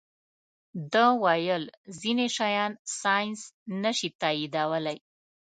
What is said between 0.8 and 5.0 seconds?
ده ویل ځینې شیان ساینس نه شي تائیدولی.